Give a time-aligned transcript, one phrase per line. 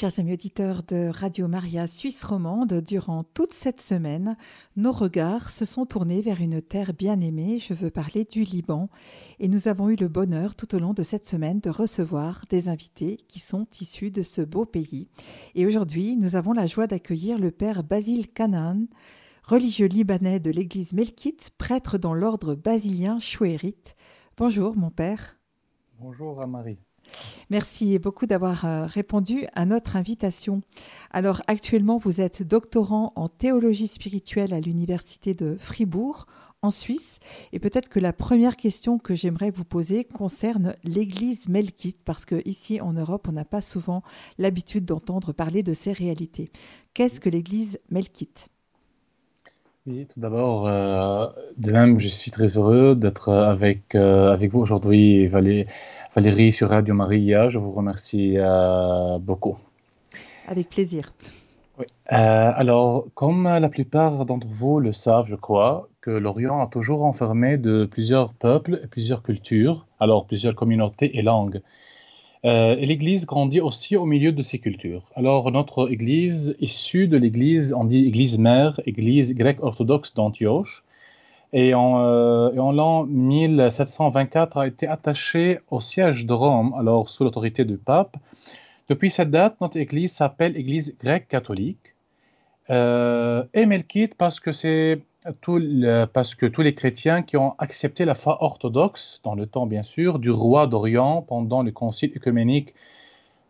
[0.00, 4.34] Chers amis auditeurs de Radio Maria Suisse romande, durant toute cette semaine,
[4.74, 8.88] nos regards se sont tournés vers une terre bien aimée, je veux parler du Liban,
[9.40, 12.70] et nous avons eu le bonheur tout au long de cette semaine de recevoir des
[12.70, 15.10] invités qui sont issus de ce beau pays.
[15.54, 18.86] Et aujourd'hui, nous avons la joie d'accueillir le père Basile Canaan,
[19.42, 23.96] religieux libanais de l'église Melkite, prêtre dans l'ordre basilien chouérite.
[24.38, 25.36] Bonjour mon père.
[25.98, 26.78] Bonjour à Marie.
[27.50, 30.60] Merci beaucoup d'avoir euh, répondu à notre invitation.
[31.10, 36.26] Alors actuellement, vous êtes doctorant en théologie spirituelle à l'université de Fribourg,
[36.62, 37.18] en Suisse.
[37.52, 42.80] Et peut-être que la première question que j'aimerais vous poser concerne l'église melkite, parce qu'ici
[42.80, 44.02] en Europe, on n'a pas souvent
[44.38, 46.50] l'habitude d'entendre parler de ces réalités.
[46.94, 48.48] Qu'est-ce que l'église melkite?
[49.86, 54.60] Oui, tout d'abord, euh, de même, je suis très heureux d'être avec, euh, avec vous
[54.60, 55.66] aujourd'hui, Valérie.
[56.14, 57.48] Valérie sur Radio Maria.
[57.48, 59.56] Je vous remercie euh, beaucoup.
[60.48, 61.12] Avec plaisir.
[61.78, 61.84] Oui.
[62.12, 62.16] Euh,
[62.56, 67.58] alors, comme la plupart d'entre vous le savent, je crois, que l'Orient a toujours enfermé
[67.58, 71.60] de plusieurs peuples et plusieurs cultures, alors plusieurs communautés et langues.
[72.44, 75.12] Euh, et l'Église grandit aussi au milieu de ces cultures.
[75.14, 80.82] Alors, notre Église, issue de l'Église, on dit Église mère, Église grecque orthodoxe d'Antioche,
[81.52, 87.64] et en, euh, l'an 1724 a été attaché au siège de Rome, alors sous l'autorité
[87.64, 88.16] du pape.
[88.88, 91.94] Depuis cette date, notre Église s'appelle Église grecque catholique.
[92.70, 94.50] Euh, et melkite parce que
[95.40, 95.58] tous
[96.62, 100.68] les chrétiens qui ont accepté la foi orthodoxe, dans le temps bien sûr, du roi
[100.68, 102.74] d'Orient pendant le concile œcuménique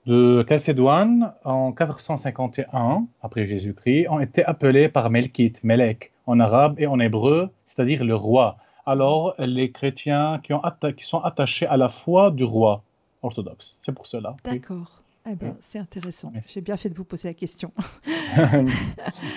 [0.07, 6.87] de Chalcédoine en 451 après Jésus-Christ, ont été appelés par Melkite, Melek, en arabe et
[6.87, 8.57] en hébreu, c'est-à-dire le roi.
[8.87, 10.63] Alors, les chrétiens qui, ont
[10.97, 12.83] qui sont attachés à la foi du roi
[13.23, 13.77] orthodoxe.
[13.81, 14.37] C'est pour cela.
[14.45, 15.03] D'accord.
[15.31, 16.33] Eh ben, c'est intéressant.
[16.51, 17.73] J'ai bien fait de vous poser la question.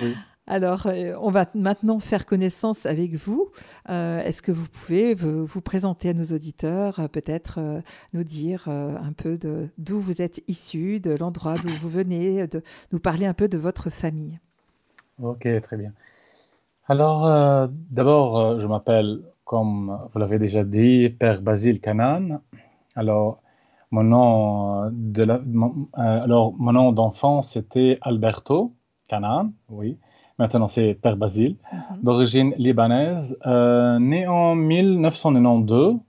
[0.01, 0.15] oui.
[0.45, 3.51] Alors, euh, on va maintenant faire connaissance avec vous.
[3.89, 7.59] Euh, est-ce que vous pouvez vous, présenter à nos auditeurs, euh, peut-être
[8.13, 9.37] nous dire un peu
[9.77, 12.61] d'où vous êtes issu, de l'endroit d'où vous venez, de
[12.91, 14.39] nous parler un peu de votre famille?
[15.21, 15.93] Ok, très bien.
[16.85, 22.41] Alors, euh, d'abord, euh, je m'appelle, comme vous l'avez déjà dit, Père Basile Canaan.
[22.97, 23.39] Alors,
[23.91, 28.73] mon nom de mon, euh, alors, mon nom d'enfance, c'était Alberto
[29.07, 29.97] Canaan, oui.
[30.39, 32.01] Maintenant, c'est Père Basile, mhm.
[32.03, 35.99] d'origine libanaise, né en 1992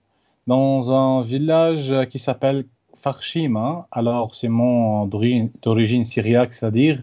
[0.47, 2.65] dans un village qui s'appelle
[2.95, 3.87] Farshima.
[3.91, 7.01] Alors, c'est mon d'origine syriaque, c'est-à-dire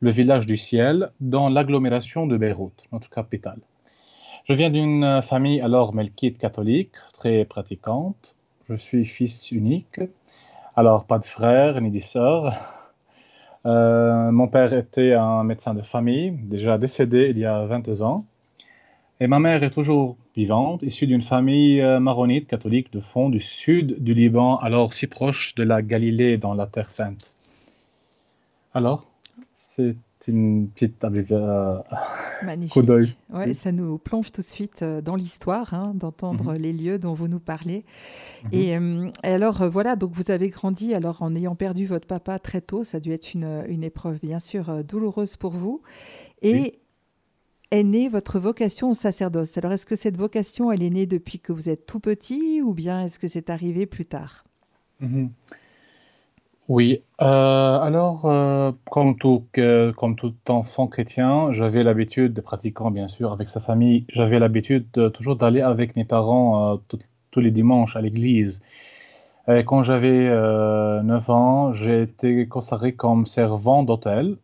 [0.00, 3.60] le village du ciel, dans l'agglomération de Beyrouth, notre capitale.
[4.48, 8.34] Je viens d'une famille alors melkite catholique, très pratiquante.
[8.64, 10.00] Je suis fils unique,
[10.76, 12.54] alors pas de frères ni de sœurs.
[13.66, 18.24] Euh, mon père était un médecin de famille, déjà décédé il y a 22 ans.
[19.20, 23.40] Et ma mère est toujours vivante, issue d'une famille euh, maronite catholique de fond du
[23.40, 27.34] sud du Liban, alors si proche de la Galilée dans la Terre Sainte.
[28.72, 29.07] Alors
[30.20, 31.78] c'est une petite euh,
[32.70, 33.14] coup d'œil.
[33.30, 36.58] Ouais, Ça nous plonge tout de suite euh, dans l'histoire, hein, d'entendre mhm.
[36.58, 37.84] les lieux dont vous nous parlez.
[38.44, 38.50] Mhm.
[38.52, 42.60] Euh, et, alors, voilà, donc vous avez grandi alors en ayant perdu votre papa très
[42.60, 42.82] tôt.
[42.82, 45.82] Ça a dû être une, une épreuve, bien sûr, douloureuse pour vous.
[46.42, 46.80] Et
[47.70, 49.56] est née votre vocation au sacerdoce.
[49.58, 52.72] Alors, est-ce que cette vocation, elle est née depuis que vous êtes tout petit ou
[52.72, 54.44] bien est-ce que c'est arrivé plus tard?
[55.00, 55.30] Mhm.
[56.68, 59.46] Oui, euh, alors, euh, comme tout,
[60.48, 65.62] enfant chrétien, j'avais l'habitude, de pratiquant bien sûr avec sa famille, j'avais l'habitude toujours d'aller
[65.62, 66.76] avec mes parents euh,
[67.30, 68.60] tous les dimanches à l'église.
[69.64, 74.36] Quand j'avais 9 ans, j'ai été consacré comme servant d'hôtel.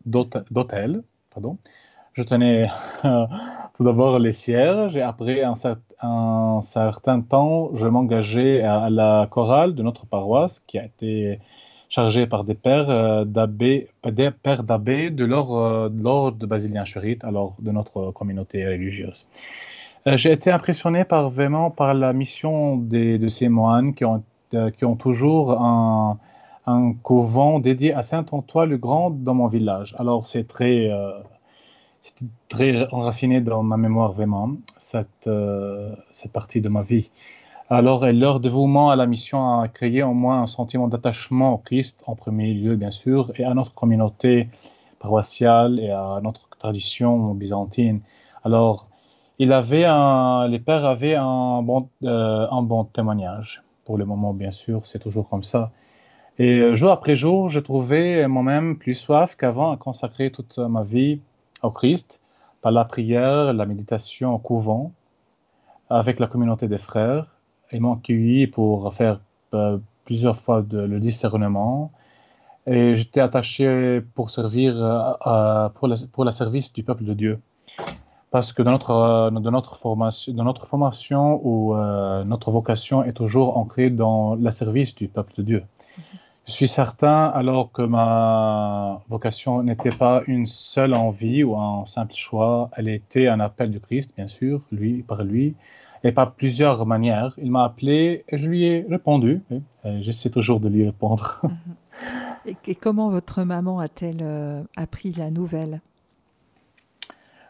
[2.15, 2.69] Je tenais
[3.03, 9.83] tout d'abord les cierges et après un certain temps, je m'engageais à la chorale de
[9.83, 11.39] notre paroisse qui a été
[11.95, 17.71] chargés par des pères euh, d'abbés, des pères d'abbés de l'ordre basilien chérite, alors de
[17.71, 19.27] notre communauté religieuse.
[20.07, 24.25] Euh, j'ai été impressionné par vraiment par la mission de ces moines qui ont,
[24.55, 26.19] euh, toujours un,
[26.67, 29.95] un couvent dédié à Saint Antoine le Grand dans mon village.
[29.97, 30.91] Alors c'est très,
[32.49, 35.31] très enraciné dans ma mémoire vraiment cette,
[36.11, 37.09] cette partie de ma vie.
[37.77, 42.05] Alors, leur dévouement à la mission a créé au moins un sentiment d'attachement au Christ
[42.07, 44.49] en premier lieu, bien sûr, et à notre communauté
[45.01, 48.01] paroissiale et à notre tradition byzantine.
[48.45, 48.87] Alors,
[49.41, 53.65] il avait un, les pères avaient un bon, euh, un bon témoignage.
[53.85, 55.73] Pour le moment, bien sûr, c'est toujours comme ça.
[56.39, 60.85] Et euh, jour après jour, je trouvais moi-même plus soif qu'avant à consacrer toute ma
[60.85, 61.21] vie
[61.65, 62.23] au Christ
[62.63, 64.93] par la prière, la méditation au couvent,
[65.91, 67.34] avec la communauté des frères.
[67.73, 69.21] Ils m'ont accueilli pour faire
[69.55, 71.91] euh, plusieurs fois le discernement.
[72.67, 77.41] Et j'étais attaché pour servir euh, pour, le service du peuple de Dieu
[78.31, 81.77] parce que dans notre, dans notre, formation, dans notre formation ou
[82.25, 85.63] notre vocation est toujours ancrée dans le service du peuple de Dieu.
[86.47, 92.15] Je suis certain alors que ma vocation n'était pas une seule envie ou un simple
[92.15, 95.55] choix, elle était un appel du Christ, bien sûr, lui par lui,
[96.05, 97.35] et par plusieurs manières.
[97.39, 99.43] Il m'a appelé et je lui ai répondu.
[99.85, 101.41] J'essaie toujours de lui répondre.
[102.47, 105.81] Et, comment votre maman a-t-elle euh, appris la nouvelle?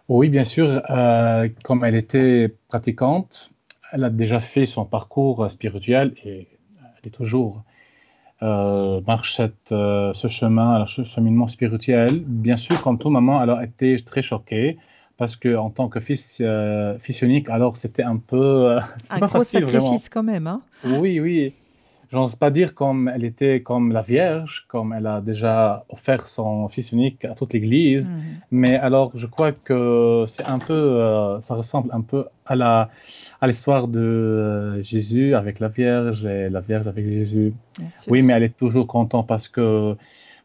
[0.09, 3.51] Oui, bien sûr, euh, comme elle était pratiquante,
[3.91, 6.47] elle a déjà fait son parcours spirituel et
[6.81, 7.65] elle est toujours
[8.43, 12.23] euh, marche cette, euh, ce chemin, ce cheminement spirituel.
[12.27, 14.77] Bien sûr, comme tout maman, elle a été très choquée
[15.17, 18.79] parce que en tant que fils, euh, fils unique, alors c'était un peu,
[19.11, 20.63] un pas gros sacrifice quand même, hein.
[20.85, 21.53] Oui, oui.
[22.13, 26.69] J'ose pas dire comme elle était comme la Vierge, comme elle a déjà offert son
[26.69, 28.19] fils unique à toute l'Église, mhm.
[28.53, 32.91] mais alors je crois que c'est un peu, euh, ça ressemble un peu à la
[33.41, 37.53] à l'histoire de euh, Jésus avec la Vierge et la Vierge avec Jésus.
[38.07, 39.97] Oui, mais elle est toujours contente parce que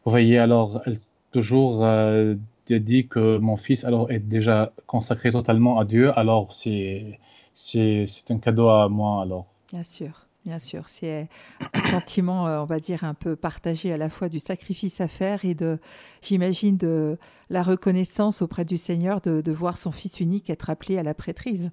[0.04, 0.96] vous voyez alors elle
[1.30, 2.34] toujours euh,
[2.68, 7.18] dit que mon fils alors est déjà consacré totalement à Dieu, alors c'est
[7.54, 9.46] c'est un cadeau à moi alors.
[9.72, 10.26] Bien sûr.
[10.46, 11.28] Bien sûr, c'est
[11.74, 15.08] un sentiment, euh, on va dire, un peu partagé à la fois du sacrifice à
[15.08, 15.78] faire et de,
[16.22, 17.18] j'imagine, de
[17.50, 21.70] la reconnaissance auprès du Seigneur de, voir son Fils unique être appelé à la prêtrise.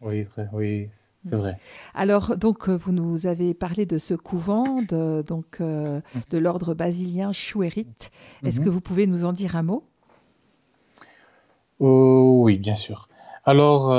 [0.00, 0.88] Oui, oui,
[1.24, 1.58] c'est vrai.
[1.94, 6.00] Alors, donc, euh, vous nous avez parlé de ce couvent, de, donc, euh,
[6.30, 8.10] de l'ordre basilien chouérite.
[8.44, 8.64] Est-ce mhm.
[8.64, 9.87] que vous pouvez nous en dire un mot?
[11.80, 13.08] Oh, Oui, bien sûr.
[13.44, 13.92] Alors,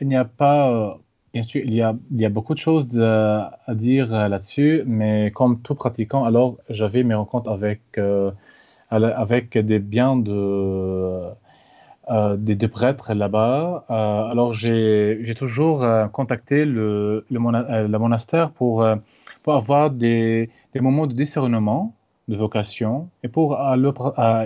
[0.00, 0.98] il n'y a pas
[1.34, 4.84] Bien sûr, il y a, il y a beaucoup de choses à dire euh, là-dessus,
[4.86, 8.30] mais comme tout pratiquant, alors j'avais mes rencontres avec, euh,
[8.88, 10.30] avec des biens de,
[12.08, 13.84] euh, des, prêtres là-bas.
[13.88, 18.86] alors j'ai toujours contacté le, le, monastère pour,
[19.42, 21.94] pour avoir des, des, moments de discernement
[22.28, 23.58] de vocation et pour,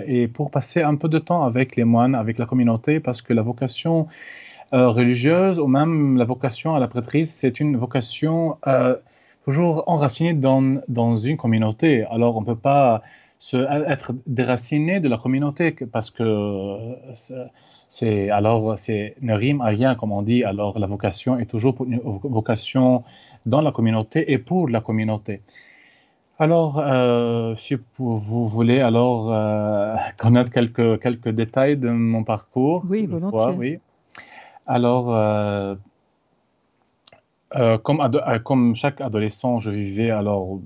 [0.05, 3.33] et pour passer un peu de temps avec les moines, avec la communauté, parce que
[3.33, 4.07] la vocation
[4.73, 8.95] euh, religieuse ou même la vocation à la prêtrise, c'est une vocation euh,
[9.43, 12.03] toujours enracinée dans, dans une communauté.
[12.11, 13.01] Alors on ne peut pas
[13.39, 16.77] se, être déraciné de la communauté parce que
[17.89, 20.43] c'est alors c'est ne rime à rien comme on dit.
[20.43, 23.03] Alors la vocation est toujours une vocation
[23.47, 25.41] dans la communauté et pour la communauté.
[26.39, 29.27] Alors, euh, si vous voulez alors
[30.17, 33.55] connaître quelques, quelques détails de mon parcours, oui, volontiers.
[33.57, 33.79] oui.
[34.69, 35.73] Alors, euh,
[37.55, 40.59] euh, comme, euh, comme, chaque adolescent, je vivais alors,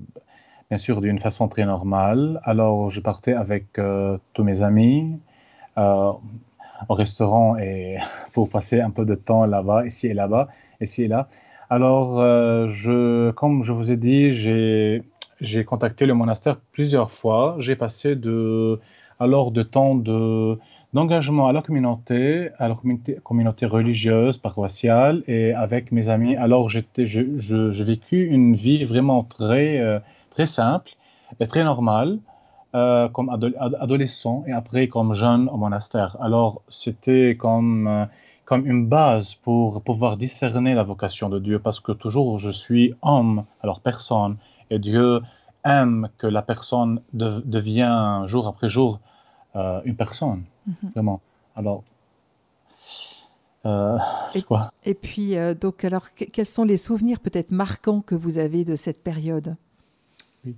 [0.68, 2.38] bien sûr, d'une façon très normale.
[2.42, 3.80] Alors, je partais avec
[4.34, 5.18] tous mes amis
[5.78, 6.20] au
[6.90, 7.96] restaurant et
[8.34, 10.48] pour passer un peu de temps là-bas, ici et là-bas,
[10.82, 11.28] ici et là.
[11.70, 12.20] Alors,
[12.68, 15.02] je, comme je vous ai dit, j'ai
[15.66, 17.56] contacté le monastère plusieurs fois.
[17.58, 18.80] J'ai passé de,
[19.18, 20.58] alors de temps de
[20.94, 22.76] d'engagement à la communauté, à la
[23.24, 26.36] communauté, religieuse, paroissiale et avec mes amis.
[26.36, 26.86] Alors, j'ai
[27.84, 29.98] vécu une vie vraiment très, euh,
[30.44, 30.92] simple
[31.40, 32.18] et très normale
[32.76, 36.16] euh, comme adolescent et après comme jeune au monastère.
[36.20, 38.06] Alors, c'était euh,
[38.44, 42.94] comme une base pour pouvoir discerner la vocation de Dieu parce que toujours je suis
[43.02, 44.36] homme, alors personne,
[44.74, 45.20] et Dieu
[45.64, 49.00] aime que la personne devienne jour après jour
[49.56, 50.90] euh, une personne, mhm.
[50.94, 51.20] vraiment.
[51.54, 51.84] Alors,
[53.66, 53.96] euh,
[54.34, 54.72] et, quoi?
[54.84, 58.74] et puis, euh, donc, alors, quels sont les souvenirs peut-être marquants que vous avez de
[58.74, 59.56] cette période?
[60.44, 60.56] Oui.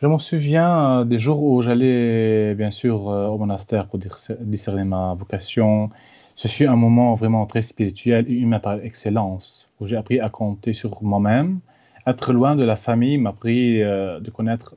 [0.00, 3.98] Je m'en souviens des jours où j'allais, bien sûr, au monastère pour
[4.40, 5.90] discerner ma vocation.
[6.36, 10.28] Ce fut un moment vraiment très spirituel et humain par excellence, où j'ai appris à
[10.28, 11.60] compter sur moi-même.
[12.06, 14.76] Être loin de la famille m'a appris de connaître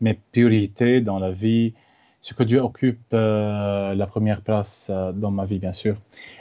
[0.00, 1.74] mes priorités dans la vie,
[2.22, 5.96] ce que Dieu occupe euh, la première place euh, dans ma vie, bien sûr.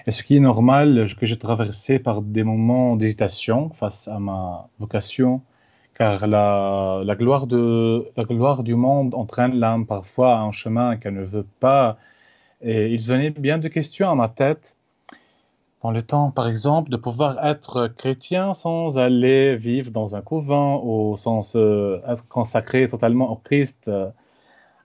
[0.08, 4.68] Et ce qui est normal, que j'ai traversé par des moments d'hésitation face à ma
[4.80, 5.42] vocation,
[5.98, 11.24] car la, gloire la gloire du monde entraîne l'âme parfois à un chemin qu'elle ne
[11.24, 11.98] veut pas.
[12.62, 14.76] Et il venait bien de questions à ma tête.
[15.82, 20.82] Dans le temps, par exemple, de pouvoir être chrétien sans aller vivre dans un couvent
[20.84, 23.90] ou sans être consacré totalement au Christ.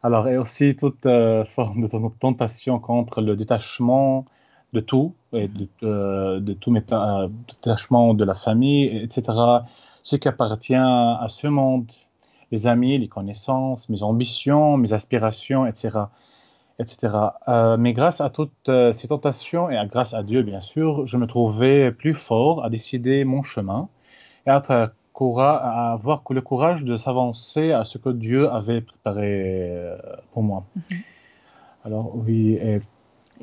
[0.04, 1.88] Alors, et aussi toute euh, forme de
[2.20, 4.26] tentation contre le détachement
[4.74, 9.22] de tout, et de, euh, de tout euh, détachement de la famille, etc.
[10.02, 11.90] Ce qui appartient à ce monde,
[12.52, 16.00] les amis, les connaissances, mes ambitions, mes aspirations, etc
[16.78, 17.14] etc.
[17.48, 21.16] Euh, mais grâce à toutes euh, ces tentations et grâce à Dieu, bien sûr, je
[21.16, 23.88] me trouvais plus fort à décider mon chemin
[24.46, 29.96] et à, à avoir le courage de s'avancer à ce que Dieu avait préparé euh,
[30.32, 30.64] pour moi.
[30.74, 30.98] Mhm.
[31.84, 32.80] Alors oui, et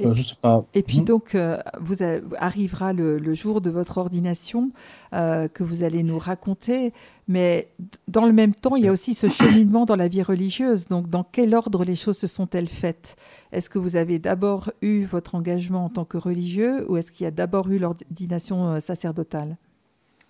[0.02, 0.66] et, euh, sais pas.
[0.74, 1.06] Et puis hmm.
[1.06, 1.98] donc, euh, vous
[2.38, 4.72] arrivera le, jour de votre ordination
[5.14, 6.94] euh, que vous allez nous raconter,
[7.28, 7.70] mais
[8.08, 10.88] dans le même temps, il y a aussi ce cheminement dans la vie religieuse.
[10.88, 13.16] Donc, dans quel ordre les choses se sont-elles faites?
[13.52, 17.24] Est-ce que vous avez d'abord eu votre engagement en tant que religieux ou est-ce qu'il
[17.24, 19.58] y a d'abord eu l'ordination sacerdotale?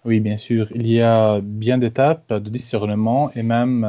[0.06, 0.68] Oui, bien sûr.
[0.74, 3.88] Il y a bien d'étapes de discernement et même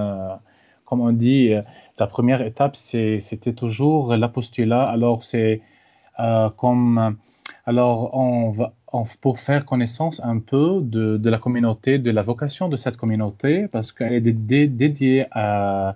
[0.92, 1.54] comme on dit,
[1.98, 4.82] la première étape, c'était toujours l'apostolat.
[4.82, 5.62] Alors, c'est
[6.56, 7.16] comme.
[7.64, 8.12] Alors,
[9.20, 13.92] pour faire connaissance un peu de, la communauté, de la vocation de cette communauté, parce
[13.92, 15.94] qu'elle est dédiée à,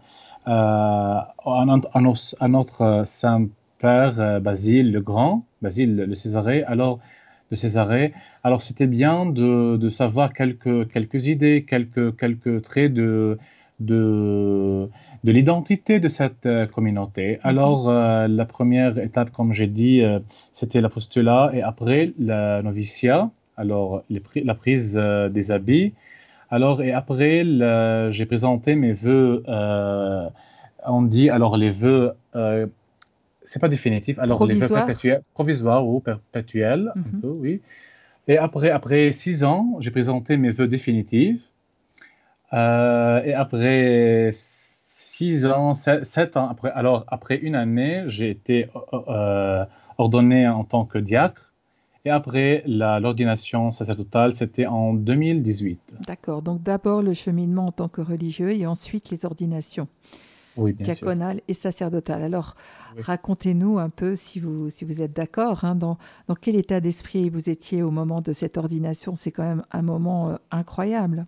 [2.49, 6.63] notre Saint-Père euh, Basile le Grand, Basile le Césarée.
[6.65, 7.01] Alors,
[7.51, 8.13] de Césarée.
[8.43, 13.39] Alors, c'était bien de, savoir quelques, idées, quelques, quelques traits de,
[15.25, 17.33] de l'identité de cette euh, communauté.
[17.33, 17.41] Mhm.
[17.43, 20.21] Alors, euh, la première étape, comme j'ai dit, euh,
[20.53, 25.95] c'était l'apostolat et après la noviciat, alors la prise des habits.
[26.51, 27.43] Alors, et après,
[28.13, 29.43] j'ai présenté mes vœux,
[30.87, 32.13] on dit, alors les vœux,
[33.45, 37.21] c'est pas définitif, alors les vœux perpétuels, provisoires ou perpétuels, un mhm.
[37.23, 37.63] peu, oui.
[38.29, 41.43] Et après, après six ans, j'ai présenté mes vœux définitifs.
[42.53, 44.33] Et après
[45.17, 49.65] six ans, sept, ans après, alors après une année, j'ai été euh, euh,
[49.97, 51.55] ordonné en tant que diacre.
[52.05, 55.97] Et après l'ordination sacerdotale, c'était en 2018.
[56.07, 56.43] D'accord.
[56.43, 59.89] Donc d'abord le cheminement en tant que religieux et ensuite les ordinations
[60.57, 62.23] oui, diaconales et sacerdotales.
[62.23, 62.55] Alors
[62.99, 67.29] racontez-nous un peu, si vous, si vous êtes d'accord, hein, dans, dans, quel état d'esprit
[67.29, 69.17] vous étiez au moment de cette ordination.
[69.17, 71.27] C'est quand même un moment incroyable.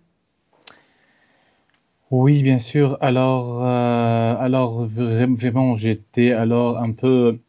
[2.11, 2.97] Oui, bien sûr.
[3.01, 7.39] Alors, euh, alors vraiment, j'étais alors un peu,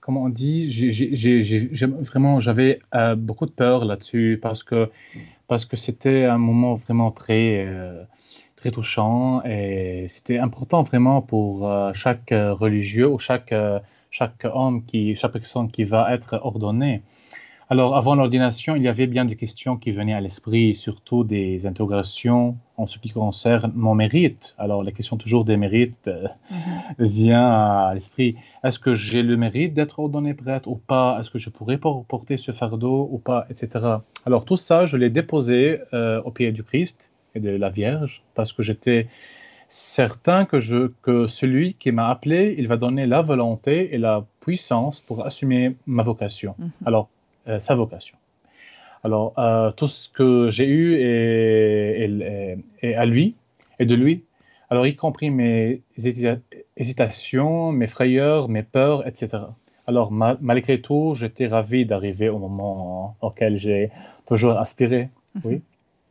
[0.00, 0.66] comment on dit,
[2.02, 4.90] vraiment, j'avais euh, beaucoup de peur là-dessus parce que
[5.48, 8.04] parce que c'était un moment vraiment très euh,
[8.56, 13.54] très touchant et c'était important vraiment pour chaque religieux ou chaque
[14.12, 17.02] chaque homme qui chaque personne qui va être ordonnée.
[17.72, 21.66] Alors, avant l'ordination, il y avait bien des questions qui venaient à l'esprit, surtout des
[21.66, 24.56] interrogations en ce qui concerne mon mérite.
[24.58, 27.06] Alors, la question toujours des mérites euh, mhm.
[27.06, 28.34] vient à l'esprit.
[28.64, 31.18] Est-ce que j'ai le mérite d'être ordonné prêtre ou pas?
[31.20, 33.68] Est-ce que je pourrais porter ce fardeau ou pas Etc.
[34.26, 38.24] Alors, tout ça, je l'ai déposé euh, au pied du Christ et de la Vierge
[38.34, 39.06] parce que j'étais
[39.68, 44.26] certain que, je, que celui qui m'a appelé, il va donner la volonté et la
[44.40, 46.56] puissance pour assumer ma vocation.
[46.58, 46.70] Mhm.
[46.84, 47.08] Alors,
[47.58, 48.16] sa vocation.
[49.02, 53.34] Alors, euh, tout ce que j'ai eu est, à lui
[53.78, 54.24] et de lui.
[54.68, 55.82] Alors, y compris mes
[56.76, 59.44] hésitations, mes frayeurs, mes peurs, etc.
[59.86, 63.90] Alors, malgré tout, j'étais ravi d'arriver au moment auquel j'ai
[64.26, 65.08] toujours aspiré.
[65.34, 65.42] Mhm.
[65.44, 65.62] Oui.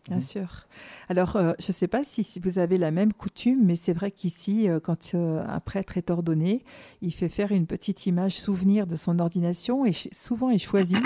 [0.08, 0.66] Bien sûr.
[1.08, 4.12] Alors, euh, je ne sais pas si, vous avez la même coutume, mais c'est vrai
[4.12, 6.64] qu'ici, euh, quand euh, un prêtre est ordonné,
[7.02, 10.98] il fait faire une petite image souvenir de son ordination et souvent il choisit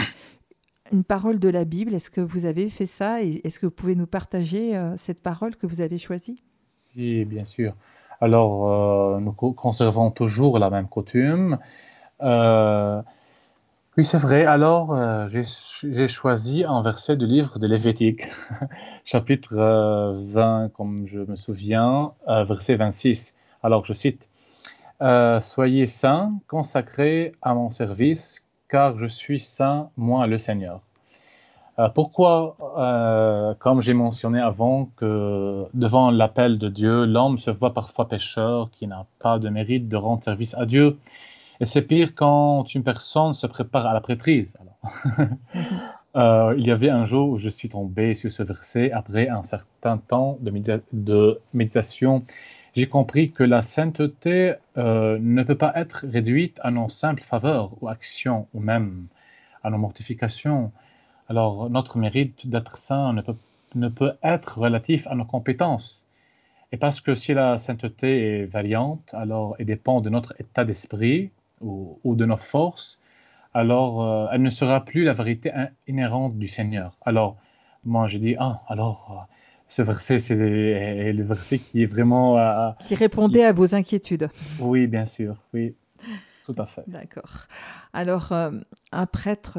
[0.92, 1.94] une parole de la Bible.
[1.94, 5.56] Est-ce que vous avez fait ça et est-ce que vous pouvez nous partager cette parole
[5.56, 6.44] que vous avez choisie?
[6.96, 7.74] Oui, bien sûr.
[8.22, 11.58] Alors, nous conservons toujours la même coutume.
[13.96, 14.44] Oui, c'est vrai.
[14.46, 18.24] Alors, euh, j'ai choisi un verset du livre de Lévitique,
[19.06, 23.36] chapitre 20, euh, comme je me souviens, euh, verset 26.
[23.62, 24.28] Alors, je cite,
[25.42, 30.82] Soyez saints, consacrés à mon service, car je suis saint, moi le Seigneur.
[31.94, 32.56] pourquoi,
[33.60, 38.88] comme j'ai mentionné avant, que devant l'appel de Dieu, l'homme se voit parfois pécheur, qui
[38.88, 40.98] n'a pas de mérite de rendre service à Dieu
[41.64, 44.58] et c'est pire quand une personne se prépare à la prêtrise.
[46.16, 49.42] Euh, il y avait un jour où je suis tombé sur ce verset après un
[49.42, 52.24] certain temps de, méditation.
[52.76, 57.72] J'ai compris que la sainteté euh, ne peut pas être réduite à nos simples faveurs
[57.82, 59.08] ou actions ou même
[59.64, 60.72] à nos mortifications.
[61.30, 63.38] Alors, notre mérite d'être saint ne peut,
[63.74, 66.06] ne peut être relatif à nos compétences.
[66.72, 71.32] Et parce que si la sainteté est variante, alors elle dépend de notre état d'esprit
[71.64, 73.00] ou, de nos forces,
[73.54, 75.52] alors euh, elle ne sera plus la vérité
[75.88, 76.98] inhérente du Seigneur.
[77.06, 77.38] Alors,
[77.86, 79.34] moi, je dis, ah, alors, euh,
[79.68, 82.38] ce verset, c'est le verset qui est vraiment...
[82.38, 84.30] Euh, qui répondait à vos inquiétudes.
[84.60, 85.76] Oui, bien sûr, oui.
[86.46, 86.84] Tout à fait.
[86.88, 87.48] D'accord.
[87.94, 88.52] Alors, euh,
[88.92, 89.58] un prêtre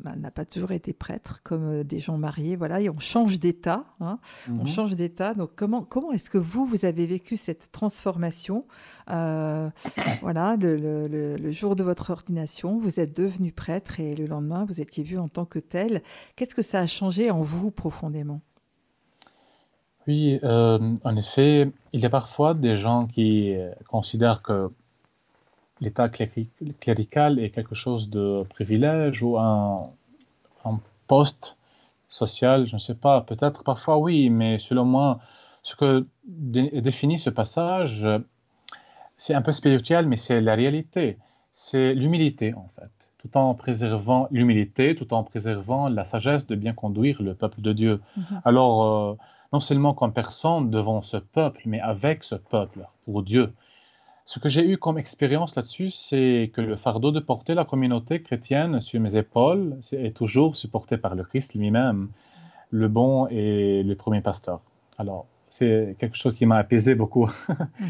[0.00, 3.84] bah, n'a pas toujours été prêtre, comme des gens mariés, voilà, et on change d'état.
[4.00, 4.18] Hein.
[4.48, 4.66] On mhm.
[4.66, 5.34] change d'état.
[5.34, 8.66] Donc, comment, comment est-ce que vous, vous avez vécu cette transformation
[9.06, 14.80] Voilà, le, le, jour de votre ordination, vous êtes devenu prêtre et le lendemain, vous
[14.80, 16.02] étiez vu en tant que tel.
[16.36, 18.40] Qu'est-ce que ça a changé en vous profondément?
[20.08, 24.70] Oui, euh, en effet, il y a parfois des gens qui euh, considèrent que
[25.80, 29.90] l'état clérical est quelque chose de privilège ou un,
[31.06, 31.56] poste
[32.10, 35.20] social, je ne sais pas, peut-être parfois oui, mais selon moi,
[35.62, 38.06] ce que définit ce passage,
[39.16, 41.16] c'est un peu spirituel, mais c'est la réalité,
[41.50, 46.74] c'est l'humilité en fait, tout en préservant l'humilité, tout en préservant la sagesse de bien
[46.74, 48.02] conduire le peuple de Dieu.
[48.18, 48.40] Mm-hmm.
[48.44, 49.16] Alors, euh,
[49.52, 53.52] non seulement comme personne devant ce peuple, mais avec ce peuple, pour Dieu.
[54.28, 58.20] Ce que j'ai eu comme expérience là-dessus, c'est que le fardeau de porter la communauté
[58.20, 62.08] chrétienne sur mes épaules est toujours supporté par le Christ lui-même,
[62.70, 64.60] le bon et le premier pasteur.
[64.98, 67.30] Alors, c'est quelque chose qui m'a apaisé beaucoup.
[67.80, 67.88] Mhm.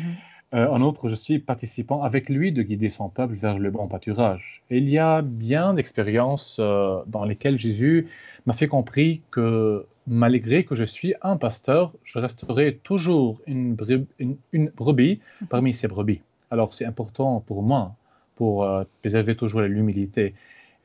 [0.55, 3.87] Euh, en outre, je suis participant avec lui de guider son peuple vers le bon
[3.87, 4.63] pâturage.
[4.71, 8.09] Et il y a bien d'expériences euh, dans lesquelles Jésus
[8.47, 15.21] m'a fait comprendre que malgré que je suis un pasteur, je resterai toujours une, brebis,
[15.51, 16.23] parmi ces brebis.
[16.51, 17.97] Alors c'est important pour moi,
[18.37, 20.35] pour euh, préserver toujours l'humilité.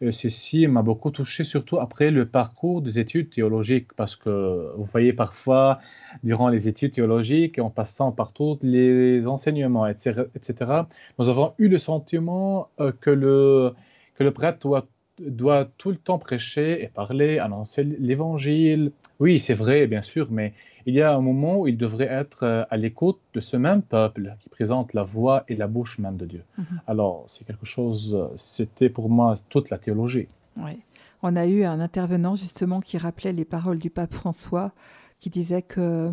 [0.01, 4.85] Euh, ceci m'a beaucoup touché, surtout après le parcours des études théologiques, parce que vous
[4.85, 5.79] voyez parfois,
[6.23, 10.83] durant les études théologiques, en passant par tous les enseignements, etc.,
[11.19, 13.73] nous avons eu le sentiment euh, que, le,
[14.15, 14.87] que le prêtre doit
[15.19, 18.91] doit tout le temps prêcher et parler, annoncer l'évangile.
[19.19, 20.53] Oui, c'est vrai, bien sûr, mais
[20.85, 23.81] il y a un moment où il devrait être euh, à l'écoute de ce même
[23.81, 26.43] peuple qui présente la voix et la bouche même de Dieu.
[26.57, 26.81] Mhm.
[26.87, 30.27] Alors, c'est quelque chose, c'était pour moi toute la théologie.
[30.57, 30.81] Oui.
[31.21, 34.73] On a eu un intervenant justement qui rappelait les paroles du pape François,
[35.19, 36.11] qui disait que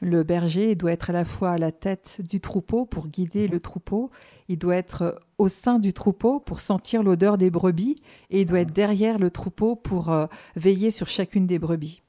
[0.00, 3.60] le berger doit être à la fois à la tête du troupeau pour guider le
[3.60, 4.10] troupeau,
[4.48, 7.96] il doit être au sein du troupeau pour sentir l'odeur des brebis,
[8.30, 12.02] et il doit être derrière le troupeau pour euh, veiller sur chacune des brebis.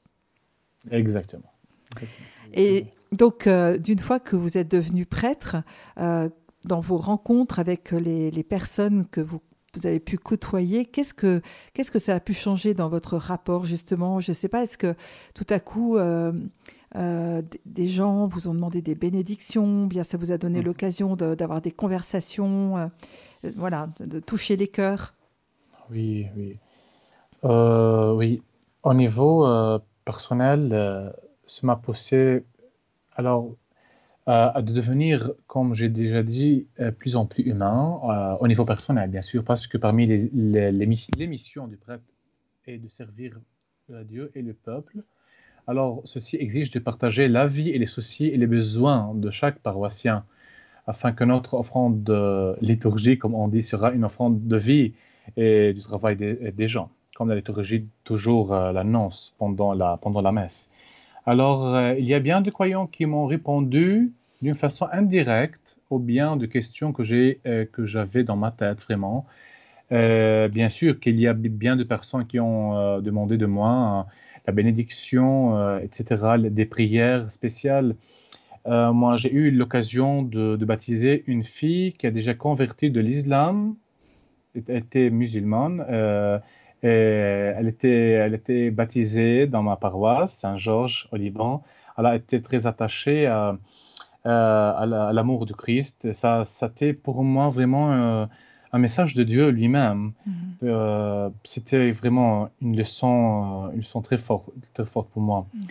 [0.90, 1.52] Exactement.
[2.54, 5.56] Et donc, euh, d'une fois que vous êtes devenu prêtre,
[5.98, 6.28] euh,
[6.64, 9.40] dans vos rencontres avec les, personnes que vous
[9.74, 10.84] vous avez pu côtoyer.
[10.84, 11.40] Qu'est-ce que,
[11.72, 14.20] qu'est-ce que ça a pu changer dans votre rapport, justement?
[14.20, 14.94] Je ne sais pas, est-ce que
[15.34, 16.32] tout à coup, euh,
[16.94, 20.64] des gens vous ont demandé des bénédictions, bien ça vous a donné mmh.
[20.64, 22.86] l'occasion d'avoir des conversations, euh,
[23.44, 25.14] euh, voilà, de, toucher les cœurs.
[25.90, 26.58] Oui, oui.
[27.42, 28.42] oui,
[28.82, 29.46] au niveau
[30.04, 31.12] personnel,
[31.46, 32.44] ça m'a poussé
[33.14, 33.54] alors
[34.26, 36.66] à devenir, comme j'ai déjà dit,
[36.98, 38.00] plus en plus humain
[38.40, 42.04] au niveau personnel, bien sûr, parce que parmi les, les, les missions du prêtre
[42.66, 43.38] est de servir
[43.88, 45.02] Dieu et le peuple.
[45.68, 49.60] Alors, ceci exige de partager la vie et les soucis et les besoins de chaque
[49.60, 50.24] paroissien,
[50.88, 54.94] afin que notre offrande de liturgie, comme on dit, sera une offrande de vie
[55.36, 60.32] et du travail des, gens, comme la liturgie toujours euh, l'annonce pendant la, pendant la
[60.32, 60.68] messe.
[61.26, 66.00] Alors, euh, il y a bien de croyants qui m'ont répondu d'une façon indirecte aux
[66.00, 69.26] bien de questions que j'ai euh, que j'avais dans ma tête vraiment.
[69.90, 74.06] bien sûr qu'il y a bien de personnes qui ont demandé de moi
[74.46, 77.96] la bénédiction, euh, etc., des prières spéciales.
[78.66, 83.74] Euh, moi, j'ai eu l'occasion de, baptiser une fille qui a déjà converti de l'islam,
[84.54, 85.84] était musulmane.
[85.88, 86.38] Euh,
[86.82, 91.62] et elle, était, elle était baptisée dans ma paroisse, Saint-Georges, au Liban.
[91.96, 93.56] Elle a été très attachée à,
[94.24, 96.12] l'amour du Christ.
[96.12, 98.28] Ça, ça a pour moi vraiment
[98.72, 100.12] un message de Dieu lui-même.
[100.26, 100.34] Mhm.
[100.64, 105.46] Euh, c'était vraiment une leçon, euh, une leçon très, forte, très forte pour moi.
[105.54, 105.62] Mhm.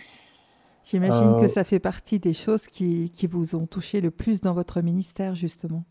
[0.84, 4.40] J'imagine que euh, ça fait partie des choses qui, qui, vous ont touché le plus
[4.40, 5.84] dans votre ministère, justement.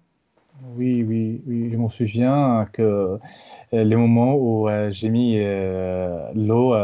[0.76, 1.69] Oui, oui, oui.
[1.71, 3.17] Je m'en souviens que
[3.71, 5.39] les moments où j'ai mis
[6.36, 6.76] l'eau,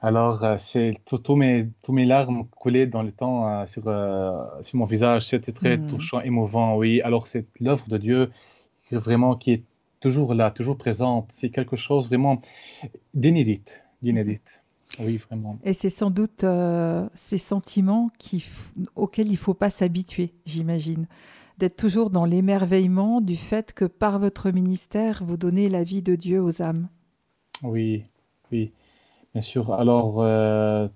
[0.00, 3.84] alors c'est tous mes, tous mes larmes coulaient dans le temps sur,
[4.62, 5.26] sur mon visage.
[5.28, 5.86] C'était très mhm.
[5.86, 7.02] touchant, émouvant, oui.
[7.02, 8.30] Alors c'est l'œuvre de Dieu
[8.92, 9.64] vraiment qui est
[10.00, 11.32] toujours là, toujours présente.
[11.32, 12.40] C'est quelque chose vraiment
[13.14, 13.62] d'inédit,
[14.02, 14.42] d'inédit.
[14.98, 15.58] Oui, vraiment.
[15.64, 18.44] Et c'est sans doute euh, ces sentiments qui,
[18.96, 21.06] auxquels il ne faut pas s'habituer, j'imagine.
[21.58, 26.16] D'être toujours dans l'émerveillement du fait que par votre ministère, vous donnez la vie de
[26.16, 26.88] Dieu aux âmes.
[27.62, 28.04] Oui,
[28.52, 28.72] oui,
[29.32, 29.72] bien sûr.
[29.72, 30.88] Alors, euh,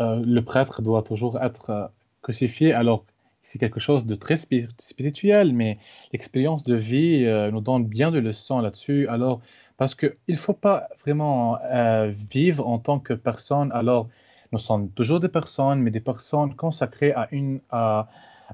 [0.00, 1.90] euh, le prêtre doit toujours être
[2.22, 2.72] crucifié.
[2.72, 3.04] Alors,
[3.42, 5.78] c'est quelque chose de très spirituel, mais
[6.12, 9.08] l'expérience de vie nous donne bien de leçons là-dessus.
[9.08, 9.40] Alors,
[9.82, 13.72] parce qu'il ne faut pas vraiment euh, vivre en tant que personne.
[13.72, 14.08] Alors,
[14.52, 17.12] nous sommes toujours des personnes, mais des personnes consacrées
[17.70, 18.08] à,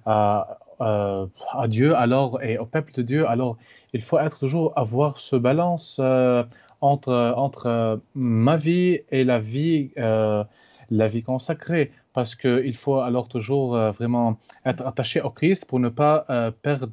[0.06, 1.26] euh,
[1.66, 3.28] Dieu alors, et au peuple de Dieu.
[3.28, 3.58] Alors,
[3.92, 6.44] il faut toujours avoir ce balance euh,
[6.80, 11.90] entre, entre ma vie et la vie, la vie consacrée.
[12.12, 16.26] Parce qu'il faut alors toujours vraiment être attaché au Christ pour ne pas
[16.62, 16.88] perdre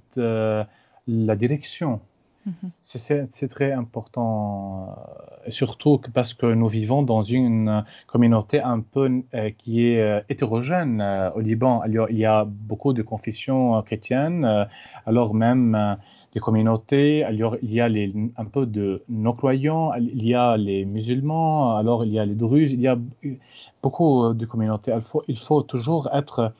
[1.08, 2.02] la direction.
[2.46, 2.72] Mhm.
[2.82, 4.96] C'est très important,
[5.48, 10.22] euh, surtout parce que nous vivons dans une communauté un peu euh, qui est euh,
[10.30, 11.02] hétérogène
[11.36, 11.84] au Liban.
[11.86, 14.68] il y a beaucoup de confessions chrétiennes,
[15.06, 15.98] alors même
[16.36, 20.86] des communautés, alors il y a les, un peu de non-croyants, il y a les
[20.86, 23.00] musulmans, alors il y a les druzes, il y a
[23.82, 24.92] beaucoup de communautés.
[24.94, 26.54] Il faut, il faut toujours être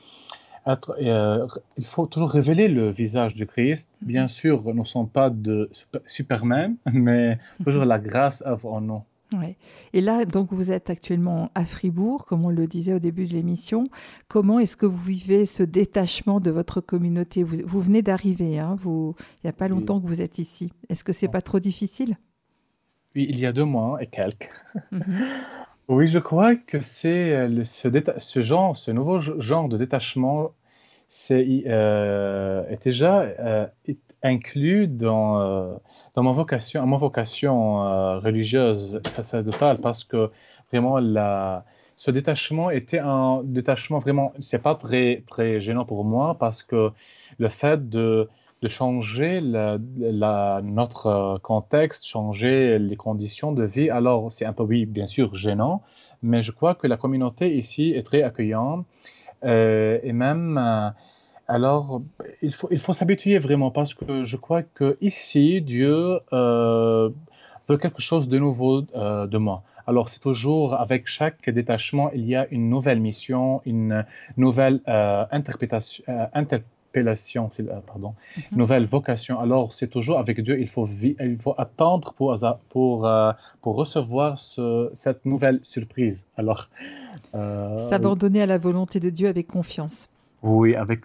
[0.66, 3.90] euh, il faut toujours révéler le visage du Christ.
[4.00, 4.08] Mhm.
[4.08, 5.70] Bien sûr, nous ne sommes pas de
[6.06, 9.02] Superman, mais toujours la grâce œuvre en nous.
[9.38, 9.56] Ouais.
[9.92, 13.32] Et là, donc, vous êtes actuellement à Fribourg, comme on le disait au début de
[13.32, 13.88] l'émission.
[14.28, 17.42] Comment est-ce que vous vivez ce détachement de votre communauté?
[17.42, 20.72] Vous, venez d'arriver, hein, vous, il n'y a pas longtemps que vous êtes ici.
[20.88, 22.16] Est-ce que c'est pas trop difficile?
[23.14, 24.50] Oui, il y a deux mois et quelques.
[24.92, 25.02] Mhm.
[25.88, 30.50] Oui, je crois que c'est euh, ce, ce genre, ce nouveau genre de détachement,
[31.30, 33.66] euh, est déjà euh,
[34.22, 35.78] inclus dans,
[36.14, 40.30] dans ma vocation, ma vocation religieuse sacerdotale, parce que
[40.70, 41.64] vraiment la,
[41.96, 46.90] ce détachement était un détachement vraiment, c'est pas très très gênant pour moi parce que
[47.38, 48.28] le fait de
[48.62, 53.90] de changer la, notre euh, contexte, changer les conditions de vie.
[53.90, 55.82] Alors, c'est un peu, oui, bien sûr, gênant,
[56.22, 58.86] mais je crois que la communauté ici est très accueillante.
[59.44, 60.90] Euh, et même, euh,
[61.48, 62.02] alors,
[62.42, 68.02] il faut, il faut s'habituer vraiment parce que je crois que ici, Dieu veut quelque
[68.02, 69.62] chose de nouveau de moi.
[69.86, 74.04] Alors, c'est toujours avec chaque détachement, il y a une nouvelle mission, une
[74.36, 76.04] nouvelle interprétation,
[76.96, 78.58] appellation, euh, pardon, mhm.
[78.58, 79.38] nouvelle vocation.
[79.38, 82.34] Alors, c'est toujours avec Dieu, il faut, il faut attendre pour,
[82.70, 86.26] pour, euh, pour recevoir ce, cette nouvelle surprise.
[86.36, 86.68] Alors,
[87.34, 90.08] euh, s'abandonner à la volonté de Dieu avec confiance.
[90.42, 91.00] Oui, avec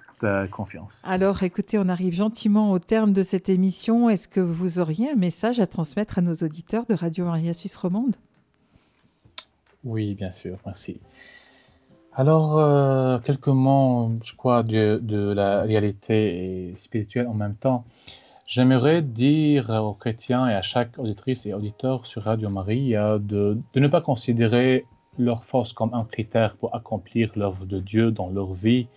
[0.52, 1.04] confiance.
[1.08, 4.10] Alors, écoutez, on arrive gentiment au terme de cette émission.
[4.10, 7.76] Est-ce que vous auriez un message à transmettre à nos auditeurs de Radio Maria Suisse
[7.76, 8.16] Romande?
[9.84, 11.00] Oui, bien sûr, merci.
[12.14, 17.86] Alors, euh, quelques mots, je crois, de, la réalité spirituelle en même temps.
[18.46, 23.80] J'aimerais dire aux chrétiens et à chaque auditrice et auditeur sur Radio Maria de, de
[23.80, 24.86] ne pas considérer
[25.18, 28.88] leur force comme un critère pour accomplir l'œuvre de Dieu dans leur vie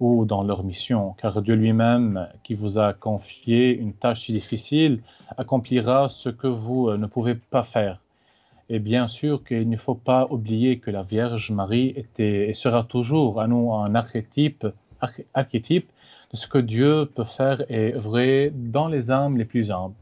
[0.00, 5.02] ou dans leur mission, car Dieu lui-même, qui vous a confié une tâche si difficile,
[5.36, 8.00] accomplira ce que vous euh, ne pouvez pas faire.
[8.70, 12.84] Et bien sûr qu'il ne faut pas oublier que la Vierge Marie était et sera
[12.84, 14.66] toujours à nous un archétype,
[15.34, 15.90] archétype
[16.32, 19.94] de ce que Dieu peut faire et œuvrer dans les âmes les plus humbles.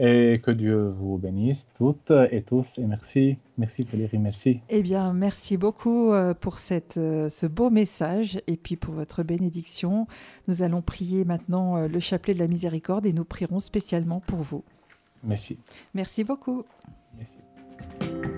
[0.00, 2.78] Et que Dieu vous bénisse toutes et tous.
[2.78, 3.36] Et merci.
[3.56, 4.60] Merci Valérie, merci.
[4.68, 9.22] Eh bien, merci beaucoup euh, pour cette, euh, ce beau message et puis pour votre
[9.22, 10.08] bénédiction.
[10.48, 14.40] Nous allons prier maintenant euh, le chapelet de la miséricorde et nous prierons spécialement pour
[14.40, 14.64] vous.
[15.22, 15.56] Merci.
[15.94, 16.64] Merci beaucoup.
[17.16, 17.38] Merci.
[17.98, 18.35] thank you